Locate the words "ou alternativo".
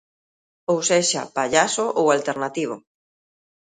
1.99-2.75